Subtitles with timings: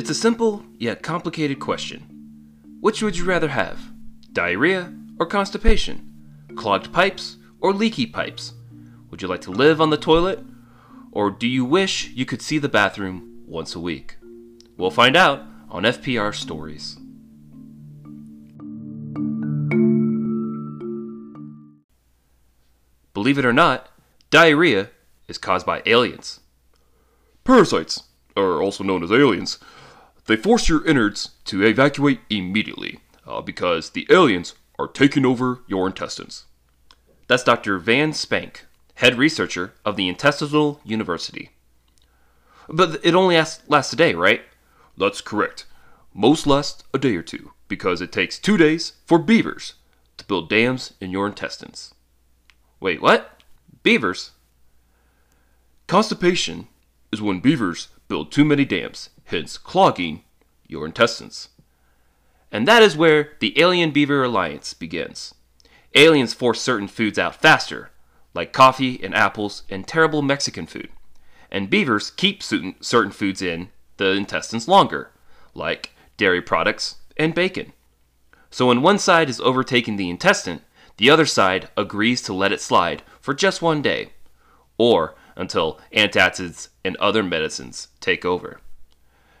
[0.00, 2.00] It's a simple yet complicated question.
[2.80, 3.92] Which would you rather have?
[4.32, 6.10] Diarrhea or constipation?
[6.56, 8.54] Clogged pipes or leaky pipes?
[9.10, 10.42] Would you like to live on the toilet?
[11.12, 14.16] Or do you wish you could see the bathroom once a week?
[14.78, 16.96] We'll find out on FPR Stories.
[23.12, 23.90] Believe it or not,
[24.30, 24.90] diarrhea
[25.28, 26.40] is caused by aliens.
[27.44, 28.04] Parasites,
[28.36, 29.58] or also known as aliens,
[30.26, 35.86] they force your innards to evacuate immediately uh, because the aliens are taking over your
[35.86, 36.44] intestines.
[37.26, 37.78] That's Dr.
[37.78, 41.50] Van Spank, head researcher of the Intestinal University.
[42.68, 44.42] But it only lasts a day, right?
[44.96, 45.66] That's correct.
[46.14, 49.74] Most last a day or two because it takes two days for beavers
[50.16, 51.94] to build dams in your intestines.
[52.80, 53.39] Wait, what?
[53.82, 54.32] Beavers?
[55.86, 56.68] Constipation
[57.10, 60.22] is when beavers build too many dams, hence clogging
[60.66, 61.48] your intestines.
[62.52, 65.34] And that is where the Alien Beaver Alliance begins.
[65.94, 67.90] Aliens force certain foods out faster,
[68.34, 70.90] like coffee and apples and terrible Mexican food.
[71.50, 75.10] And beavers keep certain foods in the intestines longer,
[75.54, 77.72] like dairy products and bacon.
[78.50, 80.60] So when one side is overtaking the intestine,
[80.96, 84.10] the other side agrees to let it slide for just one day,
[84.76, 88.60] or until antacids and other medicines take over.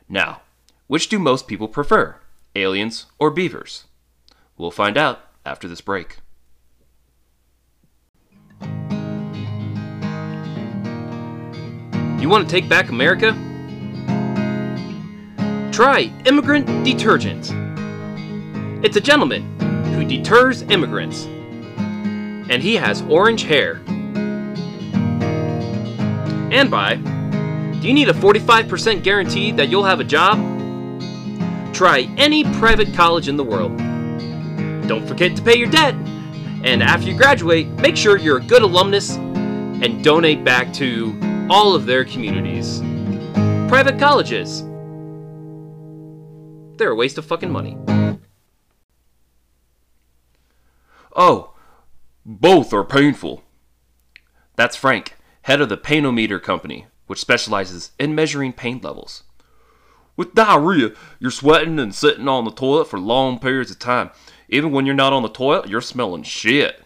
[0.08, 0.42] Now,
[0.86, 2.14] which do most people prefer,
[2.54, 3.86] aliens or beavers?
[4.56, 6.18] We'll find out after this break.
[12.20, 13.32] You want to take back America?
[15.72, 17.50] Try Immigrant Detergent.
[18.84, 19.42] It's a gentleman
[19.94, 21.26] who deters immigrants,
[22.50, 23.80] and he has orange hair.
[26.52, 26.96] And by,
[27.80, 30.38] do you need a 45% guarantee that you'll have a job?
[31.72, 33.78] Try any private college in the world.
[34.88, 35.94] Don't forget to pay your debt.
[36.62, 41.74] And after you graduate, make sure you're a good alumnus and donate back to all
[41.74, 42.80] of their communities.
[43.68, 44.62] Private colleges.
[46.76, 47.78] They're a waste of fucking money.
[51.14, 51.49] Oh,
[52.38, 53.42] both are painful.
[54.54, 59.24] That's Frank head of the Painometer Company, which specializes in measuring pain levels.
[60.16, 64.10] With diarrhea, you're sweating and sitting on the toilet for long periods of time.
[64.48, 66.84] Even when you're not on the toilet, you're smelling shit.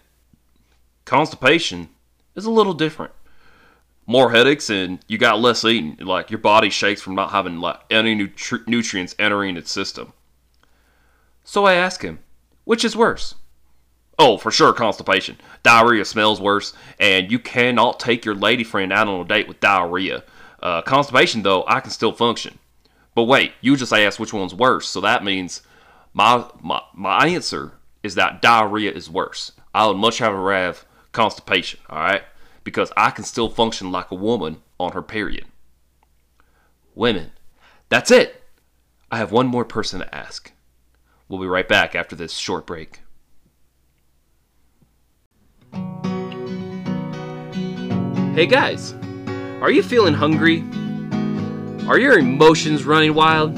[1.04, 1.90] Constipation
[2.34, 3.12] is a little different.
[4.06, 5.96] More headaches and you got less eating.
[6.00, 10.14] Like your body shakes from not having like any nutri- nutrients entering its system.
[11.42, 12.20] So I ask him,
[12.64, 13.34] which is worse?
[14.18, 15.38] Oh, for sure, constipation.
[15.62, 19.60] Diarrhea smells worse, and you cannot take your lady friend out on a date with
[19.60, 20.22] diarrhea.
[20.62, 22.58] Uh, constipation, though, I can still function.
[23.14, 25.62] But wait, you just asked which one's worse, so that means
[26.12, 29.52] my my my answer is that diarrhea is worse.
[29.74, 32.22] I would much rather have constipation, all right,
[32.62, 35.46] because I can still function like a woman on her period.
[36.94, 37.32] Women,
[37.88, 38.42] that's it.
[39.10, 40.52] I have one more person to ask.
[41.28, 43.00] We'll be right back after this short break.
[48.34, 48.94] Hey guys,
[49.62, 50.64] are you feeling hungry?
[51.86, 53.56] Are your emotions running wild?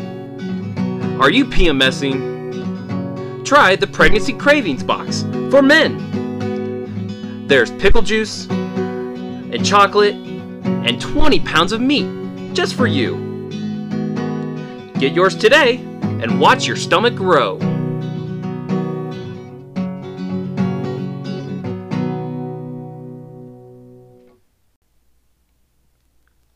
[1.18, 3.42] Are you PMSing?
[3.42, 7.46] Try the Pregnancy Cravings Box for men.
[7.46, 13.48] There's pickle juice and chocolate and 20 pounds of meat just for you.
[14.98, 17.75] Get yours today and watch your stomach grow.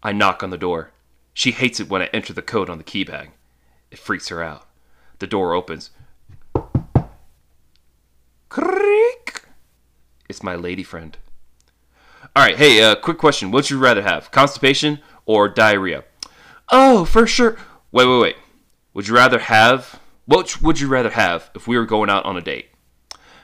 [0.03, 0.93] I knock on the door.
[1.35, 3.31] She hates it when I enter the code on the key bag.
[3.91, 4.67] It freaks her out.
[5.19, 5.91] The door opens.
[8.49, 9.43] Creak!
[10.29, 11.17] It's my lady friend.
[12.35, 13.51] All right, hey, uh, quick question.
[13.51, 16.05] What would you rather have, constipation or diarrhea?
[16.71, 17.57] Oh, for sure.
[17.93, 18.37] Wait, wait, wait.
[18.95, 20.01] Would you rather have?
[20.27, 22.71] What would you rather have if we were going out on a date?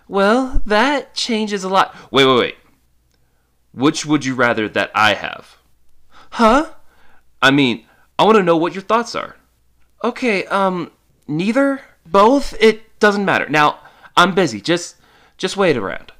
[0.09, 1.95] Well, that changes a lot.
[2.13, 2.57] Wait, wait, wait.
[3.73, 5.59] Which would you rather that I have?
[6.37, 6.67] Huh?
[7.41, 7.87] I mean,
[8.19, 9.37] I want to know what your thoughts are.
[10.05, 10.91] Okay, um,
[11.27, 13.49] neither, both, it doesn't matter.
[13.49, 13.79] Now,
[14.19, 14.61] I'm busy.
[14.61, 14.97] Just
[15.39, 16.13] just wait around.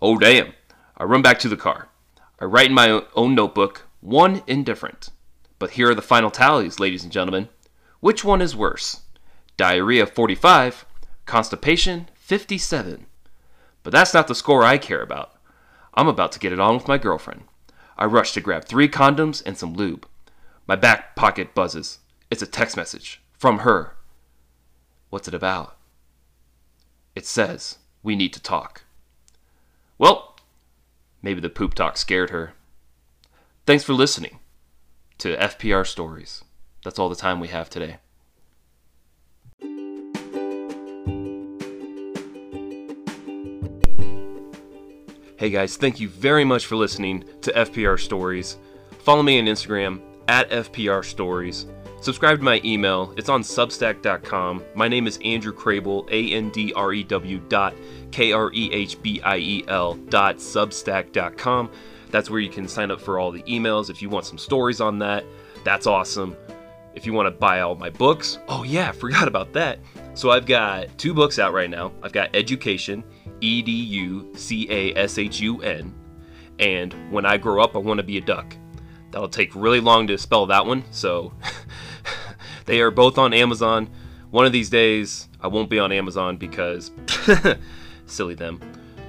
[0.00, 0.54] Oh damn.
[0.96, 1.88] I run back to the car.
[2.40, 5.10] I write in my own notebook, one indifferent.
[5.58, 7.50] But here are the final tallies, ladies and gentlemen.
[8.00, 9.02] Which one is worse?
[9.58, 10.86] Diarrhea 45,
[11.26, 13.04] constipation 57.
[13.82, 15.34] But that's not the score I care about.
[15.92, 17.42] I'm about to get it on with my girlfriend.
[18.02, 20.08] I rush to grab three condoms and some lube.
[20.66, 22.00] My back pocket buzzes.
[22.32, 23.94] It's a text message from her.
[25.10, 25.76] What's it about?
[27.14, 28.82] It says, We need to talk.
[29.98, 30.36] Well,
[31.22, 32.54] maybe the poop talk scared her.
[33.66, 34.40] Thanks for listening
[35.18, 36.42] to FPR Stories.
[36.82, 37.98] That's all the time we have today.
[45.42, 48.58] Hey guys, thank you very much for listening to FPR Stories.
[49.00, 51.66] Follow me on Instagram at FPR Stories.
[52.00, 53.12] Subscribe to my email.
[53.16, 54.62] It's on Substack.com.
[54.76, 57.74] My name is Andrew Krehbiel, A N D R E W dot
[58.12, 61.72] K R E H B I E L dot Substack.com.
[62.12, 63.90] That's where you can sign up for all the emails.
[63.90, 65.24] If you want some stories on that,
[65.64, 66.36] that's awesome.
[66.94, 69.80] If you want to buy all my books, oh yeah, forgot about that.
[70.14, 71.90] So I've got two books out right now.
[72.00, 73.02] I've got Educashun,
[73.42, 75.92] E D U C A S H U N,
[76.58, 78.56] and When I Grow Up, I Want to Be a Duck.
[79.10, 81.32] That'll take really long to spell that one, so
[82.64, 83.90] they are both on Amazon.
[84.30, 86.90] One of these days, I won't be on Amazon because
[88.06, 88.60] silly them.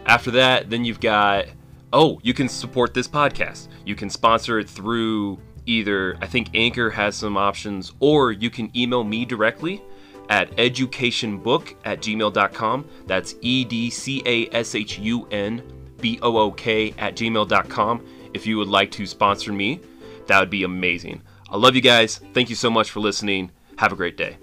[0.05, 1.45] After that, then you've got
[1.93, 3.67] oh, you can support this podcast.
[3.85, 8.75] You can sponsor it through either, I think Anchor has some options, or you can
[8.75, 9.81] email me directly
[10.29, 12.87] at educashunbook at gmail.com.
[13.05, 15.61] That's E D C A S H U N
[15.99, 18.05] B O O K at gmail.com.
[18.33, 19.81] If you would like to sponsor me,
[20.27, 21.21] that would be amazing.
[21.49, 22.19] I love you guys.
[22.33, 23.51] Thank you so much for listening.
[23.77, 24.37] Have a great day.